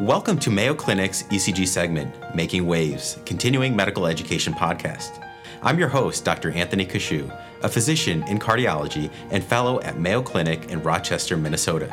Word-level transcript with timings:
Welcome 0.00 0.40
to 0.40 0.50
Mayo 0.50 0.74
Clinic's 0.74 1.22
ECG 1.22 1.68
segment, 1.68 2.12
Making 2.34 2.66
Waves, 2.66 3.16
continuing 3.24 3.76
medical 3.76 4.08
education 4.08 4.52
podcast. 4.52 5.24
I'm 5.62 5.78
your 5.78 5.86
host, 5.86 6.24
Dr. 6.24 6.50
Anthony 6.50 6.84
Kashou, 6.84 7.30
a 7.62 7.68
physician 7.68 8.24
in 8.24 8.40
cardiology 8.40 9.08
and 9.30 9.44
fellow 9.44 9.80
at 9.82 10.00
Mayo 10.00 10.20
Clinic 10.20 10.68
in 10.68 10.82
Rochester, 10.82 11.36
Minnesota. 11.36 11.86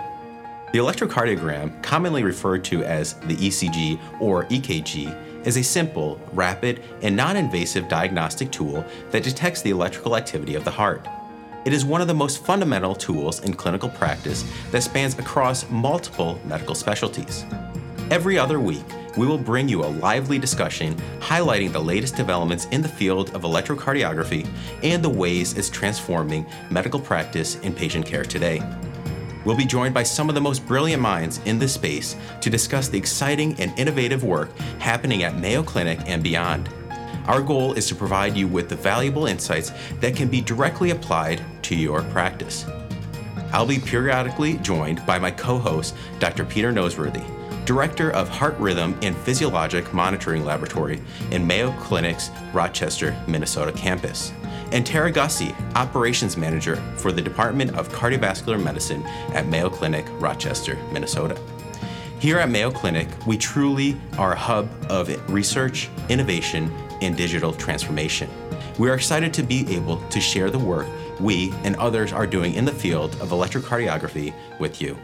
The 0.74 0.80
electrocardiogram, 0.80 1.84
commonly 1.84 2.24
referred 2.24 2.64
to 2.66 2.84
as 2.84 3.14
the 3.20 3.36
ECG 3.36 4.00
or 4.20 4.46
EKG, 4.46 5.46
is 5.46 5.58
a 5.58 5.64
simple, 5.64 6.20
rapid, 6.34 6.82
and 7.04 7.16
non 7.16 7.38
invasive 7.38 7.88
diagnostic 7.88 8.50
tool 8.50 8.84
that 9.12 9.22
detects 9.22 9.62
the 9.62 9.70
electrical 9.70 10.18
activity 10.18 10.56
of 10.56 10.66
the 10.66 10.72
heart. 10.72 11.08
It 11.66 11.74
is 11.74 11.86
one 11.86 12.02
of 12.02 12.08
the 12.08 12.16
most 12.16 12.44
fundamental 12.44 12.96
tools 12.96 13.42
in 13.42 13.54
clinical 13.54 13.90
practice 13.90 14.44
that 14.72 14.82
spans 14.82 15.20
across 15.20 15.70
multiple 15.70 16.42
medical 16.46 16.74
specialties. 16.74 17.46
Every 18.12 18.38
other 18.38 18.60
week, 18.60 18.84
we 19.16 19.26
will 19.26 19.38
bring 19.38 19.70
you 19.70 19.86
a 19.86 19.96
lively 20.04 20.38
discussion 20.38 20.98
highlighting 21.22 21.72
the 21.72 21.80
latest 21.80 22.18
developments 22.18 22.66
in 22.72 22.82
the 22.82 22.90
field 22.90 23.34
of 23.34 23.44
electrocardiography 23.44 24.46
and 24.84 25.02
the 25.02 25.10
ways 25.10 25.58
it's 25.58 25.70
transforming 25.70 26.46
medical 26.70 27.00
practice 27.00 27.58
and 27.64 27.74
patient 27.74 28.06
care 28.06 28.26
today. 28.26 28.62
We'll 29.46 29.56
be 29.56 29.64
joined 29.64 29.94
by 29.94 30.04
some 30.04 30.28
of 30.28 30.36
the 30.36 30.42
most 30.42 30.68
brilliant 30.68 31.02
minds 31.02 31.40
in 31.46 31.58
this 31.58 31.74
space 31.74 32.18
to 32.42 32.50
discuss 32.50 32.90
the 32.90 32.98
exciting 32.98 33.56
and 33.62 33.72
innovative 33.80 34.26
work 34.26 34.58
happening 34.80 35.24
at 35.24 35.40
Mayo 35.40 35.64
Clinic 35.64 36.02
and 36.06 36.22
beyond. 36.22 36.68
Our 37.28 37.42
goal 37.42 37.72
is 37.76 37.88
to 37.88 37.96
provide 37.96 38.36
you 38.36 38.46
with 38.46 38.68
the 38.68 38.76
valuable 38.76 39.26
insights 39.26 39.72
that 40.02 40.18
can 40.18 40.28
be 40.28 40.42
directly 40.42 40.90
applied 40.90 41.42
to 41.64 41.78
your 41.78 42.04
practice. 42.04 42.66
I'll 43.54 43.66
be 43.66 43.80
periodically 43.80 44.58
joined 44.58 45.06
by 45.06 45.18
my 45.18 45.32
co 45.32 45.58
host, 45.58 45.96
Dr. 46.20 46.44
Peter 46.44 46.74
Noseworthy 46.74 47.26
Director 47.66 48.12
of 48.12 48.28
Heart 48.28 48.58
Rhythm 48.58 48.98
and 49.02 49.16
Physiologic 49.16 49.94
Monitoring 49.94 50.44
Laboratory 50.44 51.02
in 51.32 51.46
Mayo 51.46 51.72
Clinic's 51.80 52.32
Rochester, 52.54 53.16
Minnesota 53.28 53.72
campus, 53.72 54.34
and 54.72 54.86
Tara 54.86 55.12
Gussie, 55.12 55.56
Operations 55.76 56.38
Manager 56.38 56.78
for 56.98 57.12
the 57.12 57.22
Department 57.22 57.76
of 57.76 57.90
Cardiovascular 57.90 58.62
Medicine 58.62 59.04
at 59.34 59.48
Mayo 59.48 59.70
Clinic, 59.70 60.06
Rochester, 60.20 60.76
Minnesota. 60.92 61.40
Here 62.20 62.40
at 62.40 62.50
Mayo 62.50 62.72
Clinic, 62.72 63.08
we 63.26 63.38
truly 63.38 63.98
are 64.18 64.34
a 64.34 64.38
hub 64.38 64.70
of 64.90 65.10
research, 65.30 65.90
innovation, 66.10 66.72
and 67.02 67.16
digital 67.16 67.54
transformation. 67.54 68.30
We 68.78 68.90
are 68.90 68.96
excited 68.96 69.34
to 69.36 69.44
be 69.44 69.76
able 69.76 69.98
to 70.10 70.20
share 70.20 70.50
the 70.50 70.60
work 70.60 70.88
we 71.20 71.52
and 71.64 71.76
others 71.76 72.12
are 72.14 72.26
doing 72.26 72.56
in 72.56 72.66
the 72.66 72.72
field 72.72 73.16
of 73.22 73.30
electrocardiography 73.30 74.34
with 74.60 74.82
you. 74.82 74.98